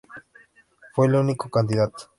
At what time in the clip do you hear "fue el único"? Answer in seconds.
0.95-1.47